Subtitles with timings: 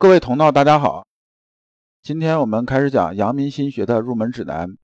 [0.00, 1.08] 各位同道，大家好。
[2.02, 4.76] 今天我们开始讲阳明心学的入门指南。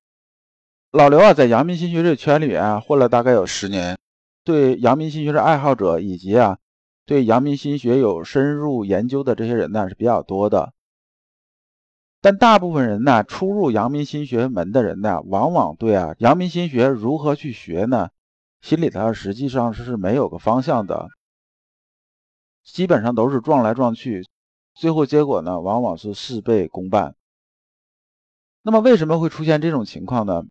[0.90, 3.96] 老刘啊，在阳明心学这个圈里啊，混了大概有十年，
[4.42, 6.58] 对阳明心学的爱好者以及啊，
[7.06, 10.72] 对阳明心学有深入研究的这些人呢是比较多的。
[12.20, 18.08] 但大部分人呢，初入阳明心学门的人呢，往往对啊，阳明心学如何去学呢，
[18.62, 21.08] 心里头实际上是没有个方向的，
[22.64, 24.26] 基本上都是撞来撞去。
[24.74, 27.14] 最后结果呢，往往是事倍功半。
[28.62, 30.44] 那么为什么会出现这种情况呢？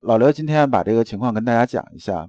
[0.00, 2.28] 老刘今天把这个情况跟大家讲一下。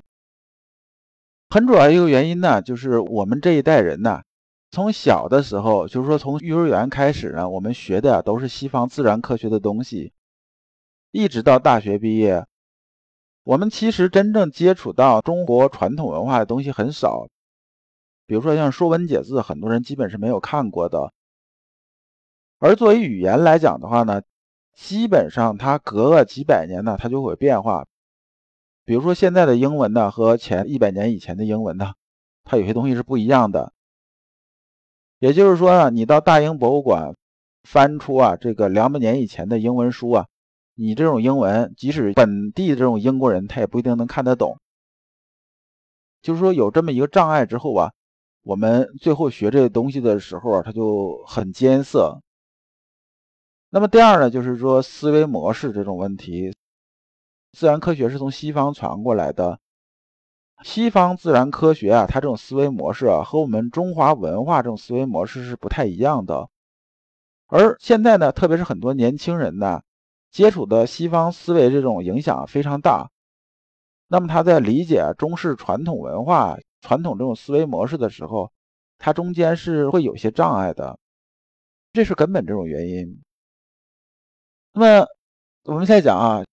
[1.50, 4.24] 很主要一个原因呢，就是我们这一代人呢，
[4.72, 10.14] 从小的时候，就是说从幼儿园开始呢，我们学的都是西方自然科学的东西，
[11.12, 12.46] 一直到大学毕业，
[13.44, 17.28] 我们其实真正接触到中国传统文化的东西很少。
[18.28, 21.14] 比如说像《说文解字》，很多人基本是没有看过的。
[22.60, 24.22] 而作为语言来讲的话呢，
[24.74, 27.88] 基本上它隔个几百年呢，它就会变化。
[28.84, 31.94] 比如说现在的英文呢，和前一百年以前的英文呢，
[32.44, 33.72] 它有些东西是不一样的。
[35.20, 37.16] 也就是说呢，你到大英博物馆
[37.64, 40.28] 翻出啊这个两百年以前的英文书啊，
[40.76, 44.58] 你这种英文，即使本地这种英国人，他也不一定能看得懂。
[46.22, 47.94] 就是说有这么一个障碍之后啊。
[48.48, 52.22] 我们最后学这个东西的时候啊，它就很艰涩。
[53.70, 56.56] 那么第二呢，就是说思维模式这种问题。
[57.52, 59.60] 自然科学是从西方传过来的，
[60.64, 66.48] 西方自然科学啊，它这种思维模式啊，和我们中华文化这种思维模式是不太一样的。
[67.48, 69.82] 而现在呢，特别是很多年轻人呢，
[70.32, 73.10] 接触的西方思维这种影响非常大。
[74.08, 76.58] 那么他在理解中式传统文化。
[76.88, 78.50] 传统这种思维模式的时候，
[78.98, 80.98] 它中间是会有些障碍的，
[81.92, 83.22] 这是根本这种原因。
[84.72, 85.08] 那么
[85.64, 86.46] 我们再讲啊，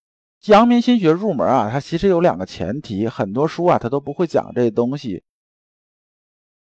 [0.46, 5.22] 阳明心学入门啊，它其实有两个前提，很多书啊它都不会讲这东西。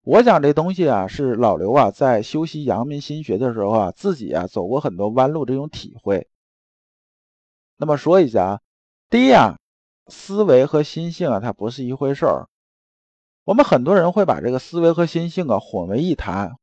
[0.03, 6.29] 我讲这东西啊，是老刘啊在修习阳明心学的时候啊，自己啊走过很多弯路这种体会。
[7.79, 8.61] 那么说一下啊，
[9.11, 9.59] 第一啊，
[10.07, 12.47] 思维和心性啊，它不是一回事儿。
[13.47, 16.57] 我们很多人会把这个思维和心性啊混为一谈，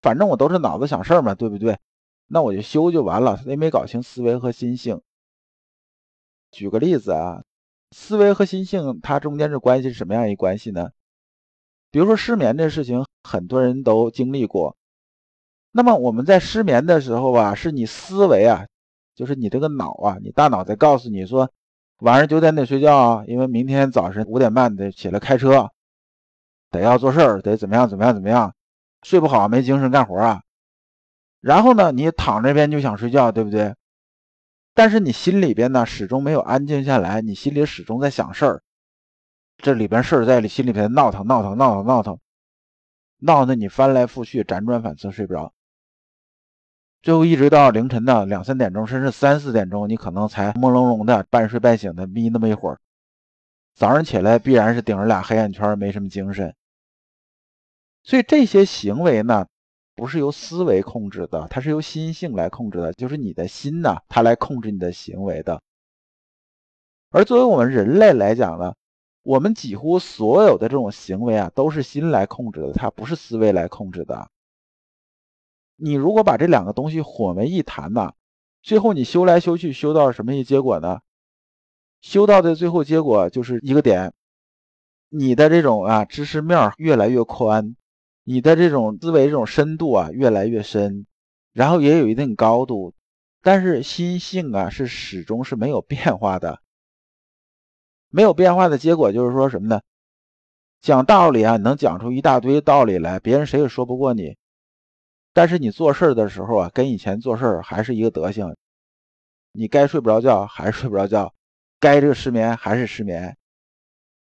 [0.00, 1.78] 反正我都是脑子想事儿嘛，对不对？
[2.28, 5.02] 那我就修就完了，也没搞清思维和心性。
[6.50, 7.44] 举个例子啊，
[7.90, 10.92] 思维和心性它中间这关系是什么样一关系呢？
[11.90, 14.74] 比如说失眠这事情，很多人都经历过。
[15.72, 18.66] 那么我们在失眠的时候啊，是你思维啊，
[19.14, 21.50] 就是你这个脑啊，你大脑在告诉你说，
[21.98, 25.70] 晚上九点得睡觉啊，因为明天早晨五点半得起来开车。
[26.72, 28.52] 得要做事儿，得怎么样怎么样怎么样，
[29.02, 30.42] 睡不好没精神干活啊。
[31.40, 33.74] 然后呢，你躺这边就想睡觉，对不对？
[34.74, 38.62] 但是你心里边呢，始终没有安静下来，你心里始终在想事儿，
[39.58, 42.18] 这里边事儿在你心里边闹腾闹腾闹腾闹腾，
[43.18, 45.52] 闹得你翻来覆去，辗转反侧睡不着。
[47.02, 52.78] 最后一直到凌晨的两三点钟，甚至三四点钟，你可能才朦胧胧的半睡半醒的眯那么一会儿，
[53.74, 56.54] 早上起来必然是顶着俩黑眼圈，没什么精神。
[58.04, 59.46] 所以这些行为呢，
[59.94, 65.60] 不是由思维控制的，它是由心性来控制的，就是你的心呢，它来控制你的行为的。
[67.10, 68.74] 而作为我们人类来讲呢，
[69.22, 74.28] 我们几乎所有的这种行为啊，都是心来控制的，它不是思维来控制的。
[75.76, 78.14] 你如果把这两个东西混为一谈呢，
[78.62, 81.00] 最后你修来修去，修到什么一结果呢？
[82.00, 84.12] 修到的最后结果就是一个点，
[85.08, 87.76] 你的这种啊知识面越来越宽。
[88.24, 91.06] 你的这种思维这种深度啊越来越深，
[91.52, 92.94] 然后也有一定高度，
[93.40, 96.60] 但是心性啊是始终是没有变化的。
[98.08, 99.80] 没有变化的结果就是说什么呢？
[100.80, 104.36] 讲道理啊，能讲出一大堆道理来，别人谁也说不过你。
[105.32, 108.54] 但是你做事的时候啊，跟以前做事还是一个德行。
[109.52, 111.34] 你该睡不着觉还是睡不着觉，
[111.80, 113.36] 该这个失眠还是失眠，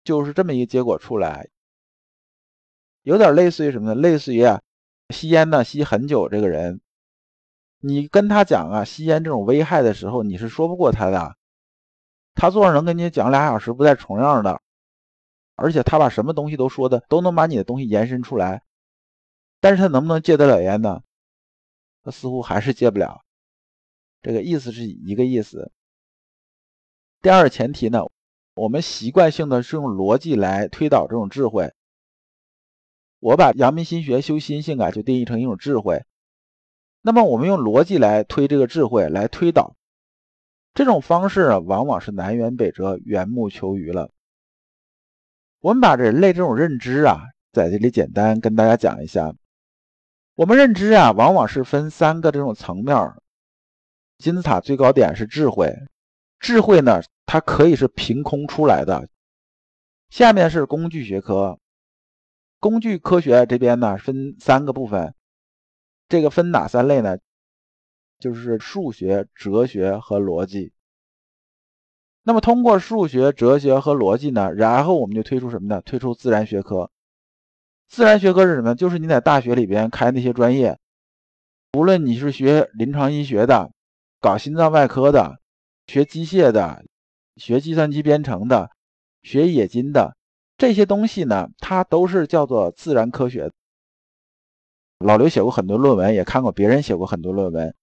[0.04, 1.50] 就是这么一个结果出来。
[3.04, 4.02] 有点类似于什么呢？
[4.02, 4.62] 类似于啊，
[5.10, 6.82] 吸烟呢，吸很久这个人，
[7.80, 11.36] 你跟他讲啊，吸烟这种危害的时候，你是说不过他的。
[12.34, 14.62] 他坐着能跟你讲俩小时不带重样的，
[15.56, 18.64] 而且他把什么东西都说的，都能把你的东西延伸出来。
[19.60, 21.04] 但是他能不能戒得了烟呢？
[22.04, 23.22] 他似乎还是戒不了。
[24.22, 25.72] 这个意思是一个意思。
[27.22, 28.06] 第二前提呢，
[28.56, 31.74] 我们习惯性的是用逻辑来推导这种智慧。
[33.24, 36.04] 我把阳明心学修心性啊，就定义成一种智慧。
[37.02, 39.78] 那么我们用逻辑来推这个智慧，来推导，
[40.74, 44.12] 这种方式啊，往往是南辕北辙、缘木求鱼了。
[45.62, 47.22] 我们把人类这种认知啊，
[47.54, 49.34] 在这里简单跟大家讲一下。
[50.36, 53.14] 我们认知啊，往往是分三个这种层面。
[54.18, 55.74] 金字塔最高点是智慧，
[56.42, 59.08] 智慧呢，它可以是凭空出来的。
[60.10, 61.58] 下面是工具学科，
[62.64, 65.14] 工具科学这边呢分三个部分，
[66.08, 67.18] 这个分哪三类呢？
[68.20, 70.72] 就是数学、哲学和逻辑。
[72.24, 75.82] 那么通过数学、哲学和逻辑呢，然后我们就推出什么呢？
[75.82, 76.90] 推出自然学科。
[77.90, 78.76] 自然学科是什么？
[78.76, 80.80] 就是你在大学里边开那些专业，
[81.74, 83.74] 无论你是学临床医学的、
[84.22, 85.42] 搞心脏外科的、
[85.88, 86.86] 学机械的、
[87.36, 88.72] 学计算机编程的。
[89.22, 90.16] 学冶金的
[90.64, 93.52] 这些东西呢，它都是叫做自然科学。
[95.00, 97.76] 老刘写过很多论文，也看过别人写过很多论文。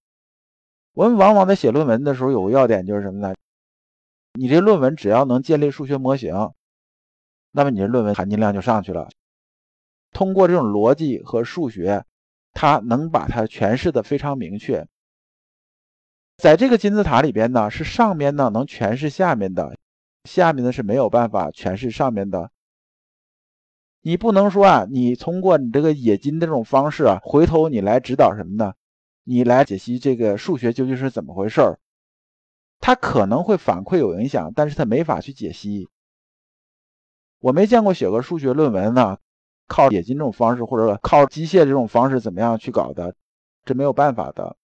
[0.95, 3.35] 我们往往在写论文的时候有个要点就是什么呢？
[4.33, 6.35] 你这论文只要能建立数学模型，
[7.51, 9.11] 那么你这论文含金量就上去了。
[10.11, 12.07] 通过这种逻辑和数学，
[12.55, 14.89] 它能把它诠释的非常明确。
[16.39, 19.77] 在这个金字塔里边呢，是上面呢能诠释下面的。
[20.25, 22.51] 下面的是没有办法诠释上面的，
[24.03, 28.73] 你不能说啊，你通过你这个冶金的这种方式啊，回头你来指导什么呢？
[29.25, 31.79] 你来解析这个数学究竟是怎么回事儿？
[32.81, 35.89] 它可能会反馈有影响，但是它没法去解析。
[37.41, 39.19] 我没见过写个数学论文呢，
[39.67, 43.15] 靠冶金这种方式或者靠机械这种方式怎么样去搞的，
[43.65, 44.57] 这没有办法的。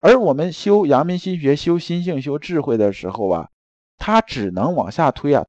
[0.00, 3.50] 而我们修阳明心学、修心性、修智慧的时候啊。
[3.96, 5.46] 他只能往下推啊，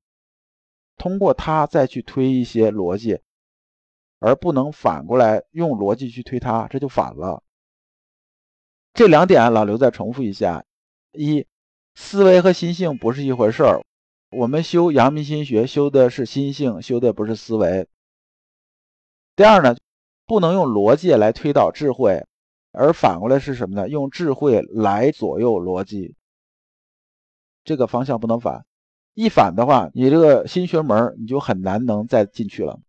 [0.97, 3.19] 通过他再去推一些逻辑，
[4.19, 7.43] 而不能反过来用逻辑去推它，这就反了。
[8.93, 10.65] 这两点老刘再重复一下：
[11.11, 11.45] 一，
[11.95, 13.81] 思维和心性不是一回事儿。
[14.31, 17.87] 我们修阳明心学修的是心性，修的不是思维。
[19.35, 19.75] 第二呢，
[20.25, 22.25] 不能用逻辑来推导智慧，
[22.71, 23.89] 而反过来是什么呢？
[23.89, 26.15] 用智慧来左右逻辑。
[27.63, 28.65] 这个方向不能反，
[29.15, 32.79] 一反的话，你这个心学门你就很难能再进去了。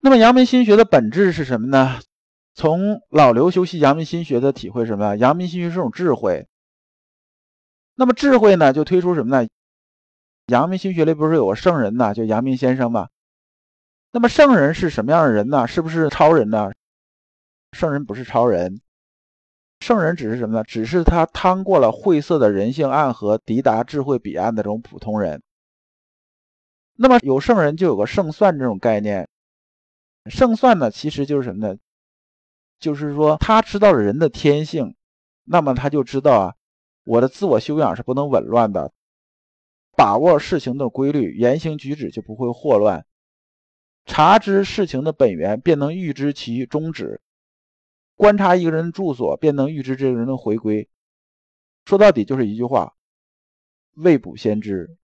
[0.00, 2.00] 那么阳明心学的本质是什么呢？
[2.54, 5.14] 从老刘修习阳明心学的体会什么？
[5.16, 6.48] 阳明心学是种智慧。
[7.94, 9.48] 那么智慧呢，就推出什么呢？
[10.46, 13.10] 阳明心学里不是有个圣人呢，叫阳明先生吗？
[14.12, 15.68] 那么圣人是什么样的人呢？
[15.68, 16.72] 是不是超人呢？
[17.72, 18.80] 圣人不是超人。
[19.80, 20.64] 圣人只是什么呢？
[20.64, 25.42] 只是他趟过了晦涩的人性暗河，抵达智慧彼岸的这种普通人。
[26.94, 29.28] 那么有圣人就有个胜算这种概念。
[30.26, 31.78] 胜算呢，其实就是什么呢？
[32.78, 34.94] 就是说他知道了人的天性，
[35.44, 36.54] 那么他就知道啊，
[37.04, 38.92] 我的自我修养是不能紊乱的，
[39.96, 43.06] 把握事情的规律，言行举止就不会霍乱，
[44.04, 47.22] 察知事情的本源，便能预知其终止。
[48.20, 50.90] 观察一个人的住所，便能预知这个人的回归。
[51.86, 52.92] 说到底就是一句话：
[53.94, 54.98] 未卜先知。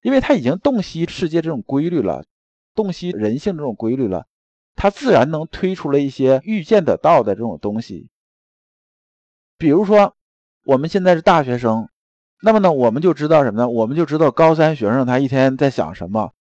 [0.00, 2.26] 因为他已经洞悉世界这种规律了，
[2.76, 4.28] 洞悉人性这种规律了，
[4.76, 8.08] 他自然能推出了一些预见得到的这种东西。
[9.58, 10.14] 比如说，
[10.64, 11.88] 我们现在是大学生，
[12.40, 13.68] 那么呢，我们就知道什么呢？
[13.68, 16.34] 我们就知道高三学生他一天在想什么，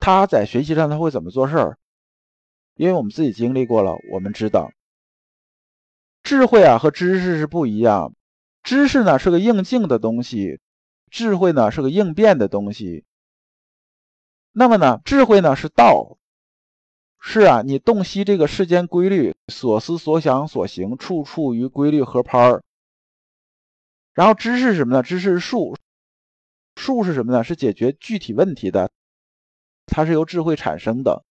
[0.00, 1.78] 他在学习上他会怎么做事儿。
[2.74, 4.72] 因为我们自己经历过了，我们知道，
[6.22, 8.14] 智慧啊和知识是不一样。
[8.62, 10.60] 知识呢是个应静的东西，
[11.10, 13.04] 智慧呢是个应变的东西。
[14.52, 16.16] 那么呢，智慧呢是道，
[17.18, 22.62] 是啊，你洞悉这个世间规律，所思所想所行，处处与规律合拍儿。
[24.14, 25.02] 然后知识什么呢？
[25.02, 25.76] 知识是术，
[26.76, 27.44] 术是什么呢？
[27.44, 28.90] 是解决具体问题的，
[29.86, 31.24] 它是由智慧产生的。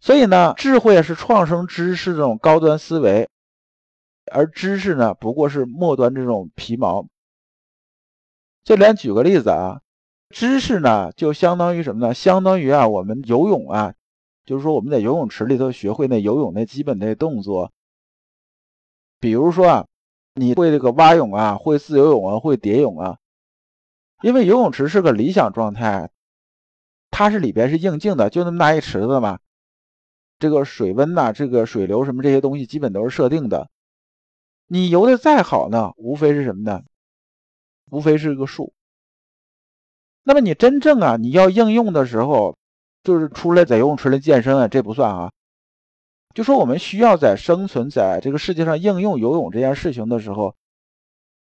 [0.00, 3.28] 所以呢，智慧是创生知识这种高端思维，
[4.30, 7.06] 而知识呢，不过是末端这种皮毛。
[8.62, 9.80] 这里举个例子啊，
[10.30, 12.14] 知识呢，就相当于什么呢？
[12.14, 13.94] 相当于啊，我们游泳啊，
[14.44, 17.72] 就是说我们在游泳池里头学会那游泳那基本的动作。
[19.18, 19.86] 比如说啊，
[20.34, 23.18] 你会这个蛙泳啊，会自由泳啊，会蝶泳啊。
[24.22, 26.10] 因为游泳池是个理想状态，
[27.10, 29.40] 它是里边是硬净的，就那么大一池子嘛。
[30.38, 33.70] 这个水温呐，这个水流什么这些东西基本都是设定的。
[34.66, 36.82] 你游的再好呢，无非是什么呢？
[37.90, 38.72] 无非是个数。
[40.22, 42.56] 那么你真正啊，你要应用的时候，
[43.02, 45.32] 就是出来在游泳池里健身啊，这不算啊。
[46.34, 50.54] 就说我们需要在生存在这个世界上应用游泳这件事情的时候，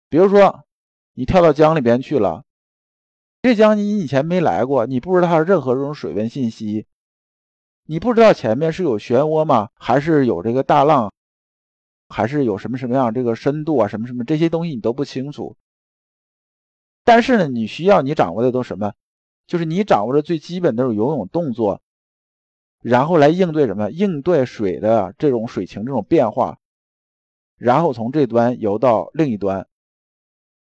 [0.09, 0.65] 比如说
[1.13, 2.43] 你跳到江里边去了，
[3.41, 6.85] 这江你以前没来过，你不知道任何这种水文信息，
[7.85, 9.69] 你不知道前面是有漩涡吗？
[9.75, 11.11] 还是有这个大浪？
[12.07, 15.57] 还是有什么什么样这个深度啊，什么什么这些东西你都不清楚。
[17.03, 18.93] 但是呢，你需要你掌握的都什么？
[19.47, 21.81] 就是你掌握的最基本的游泳动作，
[22.79, 23.91] 然后来应对什么？
[23.91, 26.59] 应对水的这种水情这种变化，
[27.57, 29.67] 然后从这端游到另一端。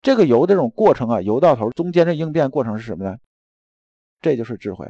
[0.01, 3.17] 这个游这种过程啊，游到头中间的应变过程是什么呢？
[4.21, 4.85] 这就是智慧，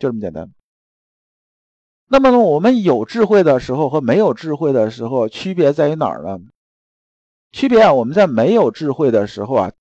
[0.00, 0.50] 就这么简单。
[2.14, 6.38] 那么呢，我们有智慧的时候和没有智慧的时候区别在于哪儿呢？
[7.50, 9.72] 区别啊，我们在没有智慧的时候啊，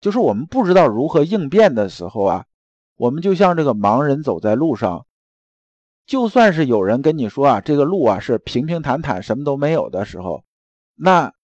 [0.00, 2.46] 就是我们不知道如何应变的时候啊，
[2.96, 5.04] 我们就像这个盲人走在路上，
[6.06, 10.44] 就算是有人跟你说啊，这个路啊是平平坦坦，什么都没有的时候，
[10.94, 11.34] 那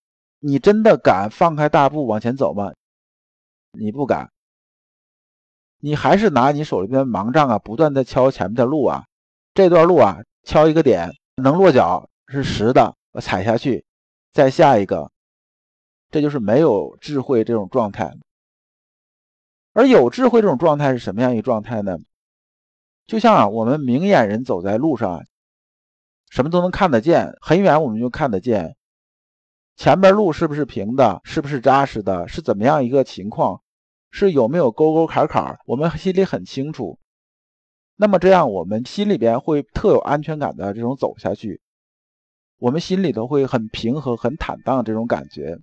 [0.40, 2.73] 你真的敢放开大步往前走吗？
[3.73, 4.31] 你不敢，
[5.78, 9.05] 你还是拿你手里边盲杖啊，不断的敲前面的路啊，
[9.59, 10.19] 这段路啊。
[10.45, 13.85] 敲一个点能落脚是实的，我踩下去，
[14.33, 15.11] 再下一个，
[16.12, 18.15] 这就是没有智慧这种状态。
[19.73, 21.99] 而有智慧这种状态是什么样一个状态呢？
[23.09, 25.25] 就像啊，我们明眼人走在路上，
[26.31, 28.77] 什么都能看得见，很远我们就看得见，
[29.75, 33.61] 前边路是不是平的，是不是扎实的，是怎么样一个情况，
[34.12, 36.97] 是有没有沟沟坎坎，我们心里很清楚。
[38.00, 41.61] 那么这样，我们心里边会特有安全感的这种走下去，
[42.59, 45.59] 我们心里头会很平和、很坦荡这种感觉。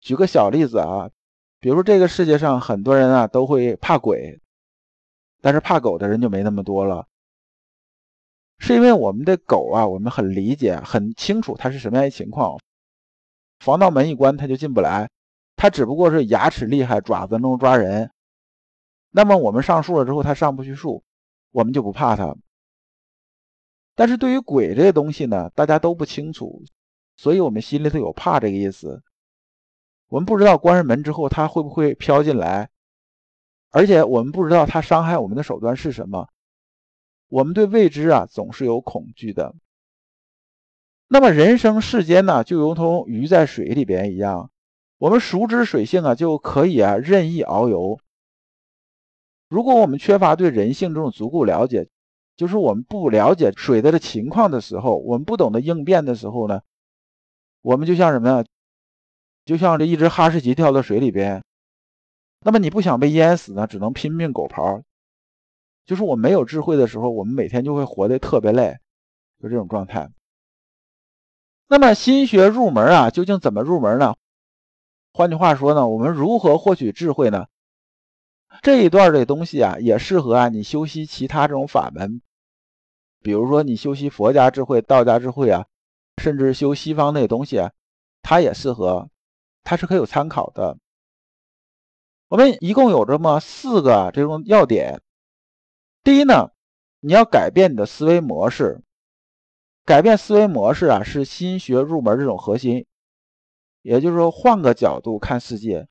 [0.00, 1.10] 举个小例子啊，
[1.58, 4.40] 比如说这个世界上很多人啊都会怕鬼，
[5.40, 7.08] 但是怕狗的人就没那么多了，
[8.58, 12.60] 是因为我们的狗啊，我们很理解、很清楚它是什么样一情况，
[13.58, 15.10] 防盗门一关它就进不来，
[15.56, 18.12] 它只不过是牙齿厉害、爪子能抓人。
[19.16, 21.02] 那么我们上树了之后，它上不去树，
[21.50, 22.36] 我们就不怕它。
[23.94, 26.62] 但是对于鬼这个东西呢，大家都不清楚，
[27.16, 29.02] 所以我们心里头有怕这个意思。
[30.08, 32.68] 我们不知道关上门之后它会不会飘进来，
[33.70, 36.28] 而且我们不知道它伤害我们的手段是什么。
[37.28, 39.54] 我们对未知啊总是有恐惧的。
[41.08, 44.50] 那么人生世间呢，就如同鱼在水里边一样，
[44.98, 47.98] 我们熟知水性啊，就可以啊任意遨游。
[49.48, 51.88] 如果我们缺乏对人性这种足够了解，
[52.36, 56.60] 就是我们不了解水的的情况的时候，我们不懂得应变的时候呢，
[57.62, 58.44] 我们就像什么呀？
[59.44, 61.44] 就像这一只哈士奇跳到水里边，
[62.40, 64.82] 那么你不想被淹死呢，只能拼命狗刨。
[65.84, 68.76] 就是我没有智慧的时候，我们每天就会活得特别累，
[69.40, 70.10] 就这种状态。
[71.68, 74.16] 那么心学入门啊，究竟怎么入门呢？
[75.12, 77.46] 换句话说呢，我们如何获取智慧呢？
[78.62, 82.20] 这一段的东西啊，也适合啊你修习其他这种法门，
[83.22, 85.66] 比如说你修习佛家智慧、道家智慧啊，
[86.20, 87.72] 甚至修西方那东西啊，
[88.22, 89.10] 它也适合，
[89.62, 90.78] 它是可以有参考的。
[92.28, 95.00] 我们一共有这么四个这种要点。
[96.02, 96.50] 第一呢，
[97.00, 98.82] 你要改变你的思维模式，
[99.84, 102.86] 改变思维模式啊，是心学入门这种核心，
[103.82, 105.88] 也就是说换个角度看世界。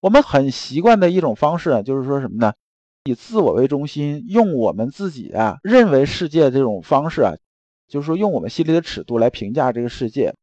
[0.00, 2.52] 我们很习惯的一种方式啊，就是说什么呢？
[3.04, 7.34] 以自我为中心，用我们自己啊认为世界这种方式啊，
[7.88, 10.34] 就是说用我们心里的尺度来评价这个世界。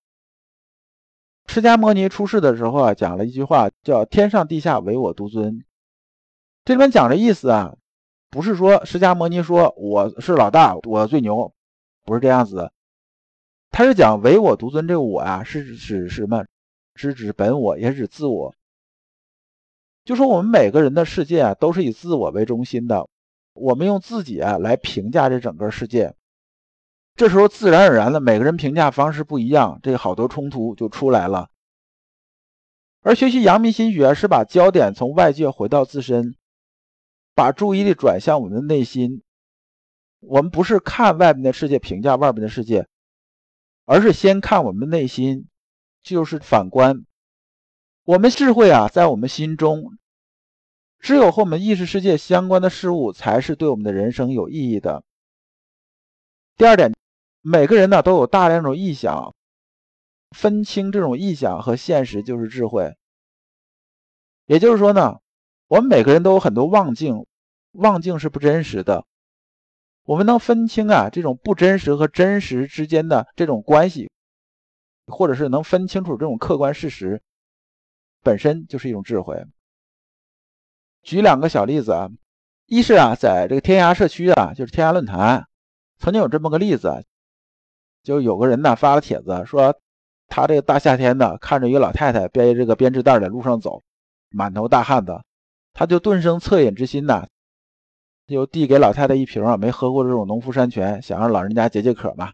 [1.47, 5.63] 释迦牟尼出世的时候啊，讲了一句话，叫“天上地下唯我独尊”。
[6.65, 7.75] 这里面讲的意思啊，
[8.31, 11.53] 不是说释迦牟尼说我是老大，我最牛，
[12.03, 12.73] 不是这样子的。
[13.69, 16.45] 他是讲唯我独尊这个我啊，是指什么？
[16.95, 18.55] 是指本我，也指自我。
[20.05, 23.09] 就说我们每个人的世界啊，都是以自我为中心的，
[23.53, 26.15] 我们用自己啊来评价这整个世界，
[27.15, 31.49] 这时候自然而然的每个人评价方式不一样，这好多冲突就出来了。
[33.01, 36.35] 而学习阳明心学是把焦点从外界回到自身，
[37.33, 39.23] 把注意力转向我们的内心，
[40.19, 42.87] 我们不是看外面的世界评价外面的世界，
[43.85, 45.47] 而是先看我们的内心，
[46.03, 47.05] 就是反观。
[48.05, 49.97] 我们智慧啊，在我们心中，
[50.99, 55.03] 只有和我们意识世界相关的事物，才是对我们的人生有意义的。
[56.55, 56.93] 第二点，
[57.41, 59.33] 每个人呢都有大量种臆想，
[60.29, 62.95] 分清这种臆想和现实就是智慧。
[64.45, 65.17] 也就是说呢，
[65.67, 67.25] 我们每个人都有很多妄境，
[67.71, 69.03] 妄境是不真实的。
[70.03, 74.11] 我们能分清啊这种不真实和真实之间的这种关系，
[75.07, 77.23] 或者是能分清楚这种客观事实，
[78.25, 79.45] 本身就是一种智慧。
[81.03, 82.09] 举两个小例子啊，
[82.65, 85.45] 一是啊，在这个天涯社区啊，就是天涯论坛，
[85.99, 87.05] 曾经有这么个例子，
[88.01, 89.79] 就有个人呢发了帖子说，
[90.27, 93.83] 他这个大夏天的看着一个老太太背这个编织袋在路上走，
[94.31, 95.23] 满头大汗的，
[95.73, 97.27] 他就顿生恻隐之心呐。
[98.25, 102.33] 就递给老太太一瓶啊没喝过这种农夫山泉，想让老人家解解渴嘛，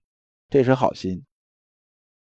[0.50, 1.25] 这是好心。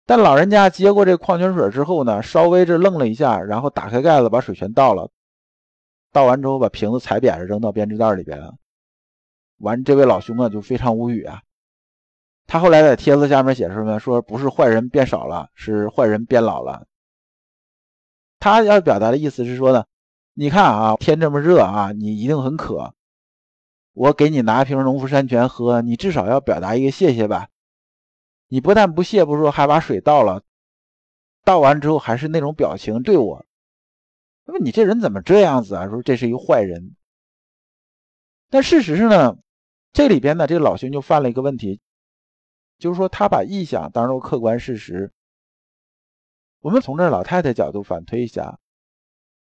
[0.09, 5.11] 但老人家接过这矿泉水之后呢，稍微这愣了一下，然后打开盖子把水全倒了，
[6.11, 8.55] 倒完之后把瓶子踩扁了扔到编织袋里边了。
[9.59, 11.43] 完，这位老兄啊就非常无语啊。
[12.47, 13.99] 他后来在帖子下面写什么？
[13.99, 16.87] 说不是坏人变少了，是坏人变老了。
[18.39, 19.85] 他要表达的意思是说呢，
[20.33, 22.95] 你看啊，天这么热啊，你一定很渴。
[23.93, 27.49] 我给你拿瓶农夫山泉喝，你至少要表达一个谢谢吧。
[28.49, 30.43] 你不但不谢，不说，还把水倒了，
[31.45, 33.45] 倒完之后还是那种表情对我。
[34.43, 35.87] 那么你这人怎么这样子啊？
[35.87, 36.95] 说这是一个坏人。
[38.49, 39.37] 但事实上呢，
[39.93, 41.79] 这里边呢，这个老兄就犯了一个问题，
[42.79, 45.13] 就是说他把臆想当做客观事实。
[46.59, 48.59] 我们从这老太太角度反推一下，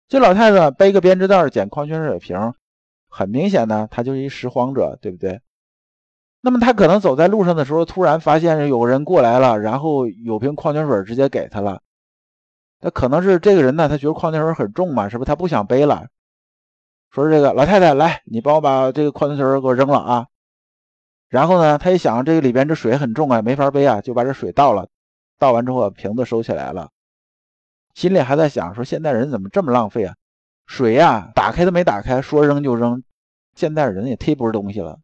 [0.09, 2.53] 这老太太背个编织袋捡矿泉水瓶。
[3.07, 5.41] 很明显呢，她就是一拾荒者，对不对？
[6.41, 11.81] 那么他可能走在路上的时候，突然发现有个人过来了，然后有瓶矿泉水直接给他了。
[12.79, 15.27] 那可能是这个人呢，他觉得矿泉水很重嘛，是不是？
[15.27, 16.07] 他不想背了，
[17.11, 20.27] 说这个老太太来，你帮我把这个矿泉水给我扔了啊。
[21.27, 24.87] 然后呢，他一想这个里边这水很重啊，没法背啊，就把这水倒了。
[25.37, 26.89] 倒完之后，瓶子收起来了，
[27.93, 30.15] 心里还在想说现代人怎么这么浪费啊？
[30.65, 33.03] 水呀，打开都没打开，说扔就扔。
[33.55, 34.99] 现代人也忒不是东西了。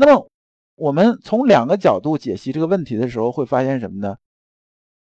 [0.00, 0.30] 那么，
[0.76, 4.16] 我们从两个角度解析这个问题的时候，会发现什么呢？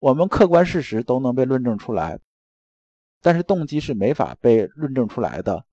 [0.00, 2.18] 我们客观事实都能被论证出来，
[3.20, 5.64] 但是动机是没法被论证出来的。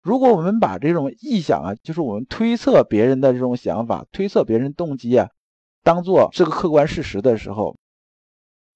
[0.00, 5.28] 如果我们把这种臆想啊，就是我们推测别人的这种想法、推测别人动机啊，
[5.82, 7.76] 当做是个客观事实的时候，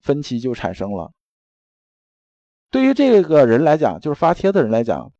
[0.02, 1.12] 分歧就产生了。
[2.68, 5.12] 对于这个人来讲，就是发帖的人来讲，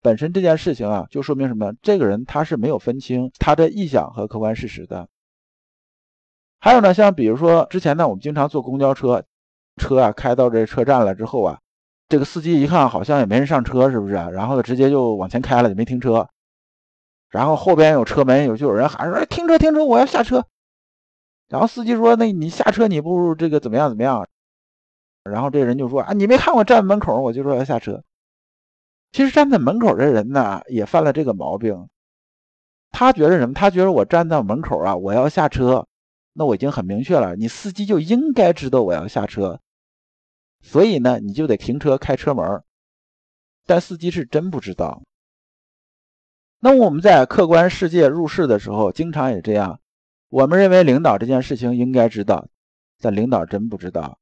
[0.00, 1.72] 本身这件事情啊，就说明什么？
[1.82, 5.08] 这个人他是没有分清他的臆想和客观事实的。
[6.60, 9.24] 还有呢，像比如说之前呢，我们经常坐公交车，
[9.76, 11.58] 车啊开到这车站了之后啊，
[12.08, 14.14] 这个司机一看好像也没人上车，是不是？
[14.14, 16.28] 然后呢，直接就往前开了，也没停车。
[17.28, 20.46] 然后后边有车门有就有人喊说：“停车，停车，我要下车。”
[21.48, 24.26] 然后司机说：“那你下车你不如这个怎么样怎么样？”
[25.24, 28.02] 然后这人就说啊，你没看我站门口，我就说要下车。
[29.10, 31.88] 其实站在门口的人呢，也犯了这个毛病。
[32.90, 33.54] 他觉得什么？
[33.54, 35.86] 他觉得我站在门口啊，我要下车，
[36.32, 39.60] 那我已经很明确了，你司机就应该知道我要下车，
[40.62, 42.62] 所以呢，你就得停车开车门。
[43.66, 45.02] 但司机是真不知道。
[46.60, 49.80] 那我们在客观世界入世的时候，经常也这样。
[50.30, 52.48] 我们认为领导这件事情应该知道，
[53.00, 54.18] 但领导真不知道。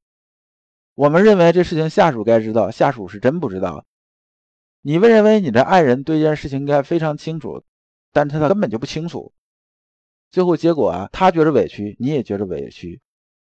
[0.94, 3.85] 我们认为这事情下属该知道，下属是真不知道。
[4.87, 7.64] 你们认为你的爱人对这件事情应该非常清楚，
[8.12, 9.33] 但是他根本就不清楚。
[10.31, 13.01] 最后结果啊，他觉得委屈，你也觉得委屈，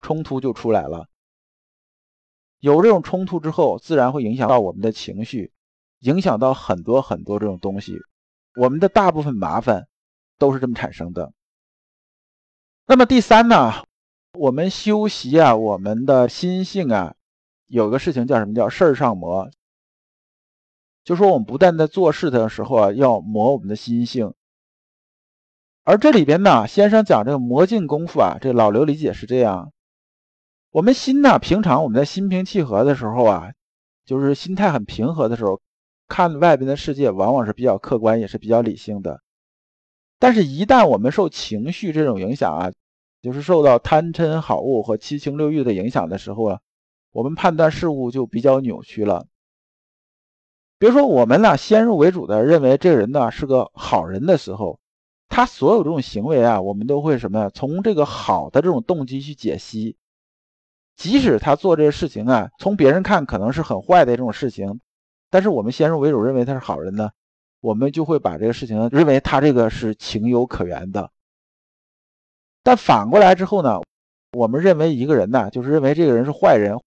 [0.00, 1.08] 冲突就出来了。
[2.60, 5.52] 有这种冲突之后，自然会影响到我们的情绪，
[5.98, 7.98] 影响到很多很多这种东西。
[8.54, 9.88] 我们的大部分麻烦
[10.38, 11.32] 都是这么产生的。
[12.86, 13.84] 那么第三呢，
[14.38, 17.16] 我们修习啊，我们的心性啊。
[17.66, 19.50] 有个事情叫什么叫事儿上磨，
[21.04, 24.32] 就说我们不但在做事的时候啊，要磨我们的心性。
[25.82, 29.70] 而这里边呢，先生讲这个磨镜功夫啊，这老刘理解是这样：
[30.70, 33.52] 我们心呢，平常我们在心平气和的时候啊，
[34.06, 35.60] 就是心态很平和的时候，
[36.08, 39.20] 看外边的世界往往是比较客观，也是比较理性的。
[40.18, 42.72] 但是，一旦我们受情绪这种影响啊，
[43.20, 46.60] 就是受到贪嗔好恶和七情六欲的影响的时候啊。
[47.12, 49.26] 我们判断事物就比较扭曲了。
[50.78, 54.78] 比如说，我们呢先入为主的认为这个人呢是个好人的时候，
[55.28, 57.50] 他所有这种行为啊，我们都会什么呀？
[57.54, 59.96] 从这个好的这种动机去解析。
[60.96, 64.80] 即使他做这个事情啊，从别人看可能是很坏的这种事情，
[65.30, 67.10] 但是我们先入为主认为他是好人呢，
[67.60, 71.10] 我们就会把这个事情认为他这个是情有可原的。
[72.62, 73.80] 但反过来之后呢，
[74.32, 76.78] 我们认为一个人呢，就是认为这个人是坏人。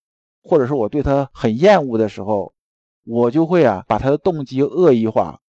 [0.49, 2.53] 或者是我对他很厌恶的时候，
[3.07, 5.39] 我就会啊把他的动机恶意化。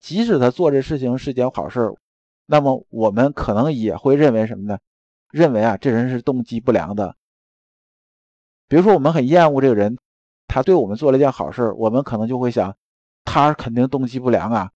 [0.00, 1.94] 即使他做这事情是件好事，
[2.44, 4.78] 那么我们可能也会认为什么呢？
[5.30, 7.16] 认为啊，这人是动机不良的。
[8.68, 9.98] 比如说，我们很厌恶这个人，
[10.46, 12.76] 他对我们做了一件好事，我们可能就会想，
[13.24, 14.70] 他肯定动机不良啊，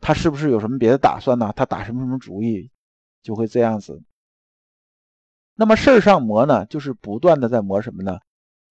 [0.00, 1.52] 他是不是有什么别的打算呢？
[1.56, 2.70] 他打什么什么主意，
[3.22, 4.02] 就会这样子。
[5.54, 8.18] 那么事儿上磨呢，就是不断的在磨什么呢？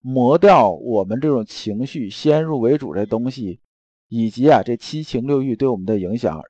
[0.07, 3.59] 磨掉我们这种情绪先入为主的东西，
[4.07, 6.43] 以及啊这七情六欲对我们的影响，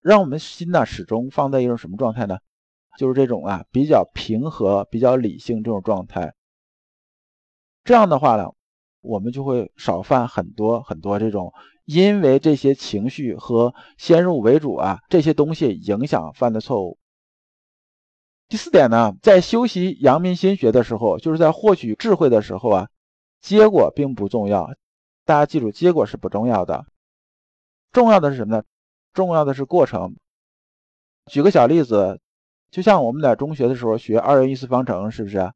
[0.00, 2.38] 让我们心呢始终放在一种什么状态呢？
[2.98, 6.34] 就是这种啊比较平和、比较理性这种状态。
[7.84, 8.48] 这样的话呢，
[9.02, 11.52] 我们就会少犯很多很多这种
[11.84, 16.98] 因为这些情绪和先入为主啊这些东西影响犯的错误。
[18.48, 22.88] 第四点呢，在修习阳明心学的时候，就是在获取智慧的时候啊，
[23.42, 24.70] 结果并不重要。
[25.26, 26.86] 大家记住，结果是不重要的，
[27.92, 28.62] 重要的是什么呢？
[29.12, 30.16] 重要的是过程。
[31.26, 32.20] 举个小例子，
[32.70, 35.52] 就像我们在中学的时候学二元一次方程，是不是？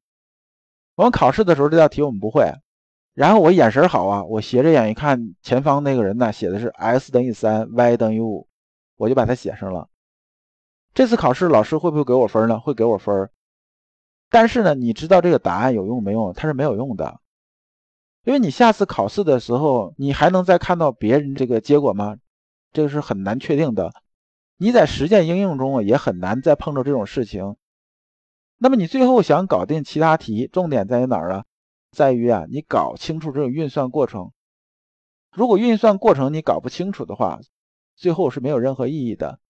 [0.95, 2.53] 我们考试的时候这道题我们不会，
[3.15, 8.47] 然后我眼神好啊，我斜着眼一看，前方那个人呢写的是 x 等于三，y 等于五，
[8.97, 9.89] 我就把它写上了。
[10.95, 12.61] 这次考试老师会不会给我分呢？
[12.61, 13.31] 会给我分
[14.29, 16.33] 但是呢，你知道这个答案有用没用？
[16.35, 17.21] 它是没有用的，
[18.25, 22.17] 因为你下次考试的时候，你还能再看到别人这个结果吗？
[22.73, 23.93] 这个是很难确定的。
[24.57, 27.57] 你在实践应用中也很难再碰到这种事情。
[28.59, 31.45] 那么你最后想搞定其他题，重点在于哪儿啊？
[31.91, 34.31] 在于啊，你搞清楚这种运算过程。
[35.31, 37.41] 如果运算过程你搞不清楚的话，
[37.97, 39.41] 最后是没有任何意义的。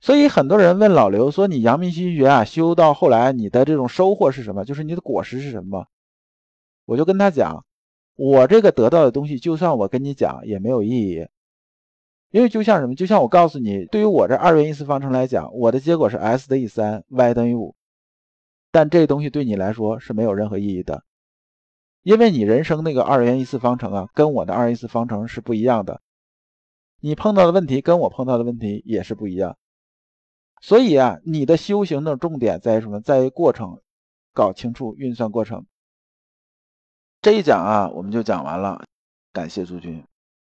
[0.00, 4.64] 所以很多人问老刘说：“你阳明心学啊，修到后来你的这种收获是什么？
[4.64, 5.86] 就是你的果实是什么？”
[6.86, 7.66] 我就跟他讲
[8.16, 11.28] ：“我这个得到的东西，就算我跟你讲也没有意义，
[12.30, 12.94] 因为就像什么？
[12.94, 17.74] 就像我告诉你，对于我这二元一次方程来讲，我的结果是 x 等于三，y 等于五，
[18.72, 21.04] 但这东西对你来说是没有任何意义的，
[22.02, 26.00] 因为你人生那个二元一次方程啊，跟我的二元一次方程是不一样的，
[27.00, 29.58] 你碰到的问题跟我碰到的问题也是不一样。”
[30.60, 33.00] 所以啊，你的修行的重点在于什么？
[33.00, 33.80] 在于过程，
[34.32, 35.66] 搞清楚运算过程。
[37.22, 38.84] 这一讲啊，我们就讲完了。
[39.32, 40.04] 感谢诸君。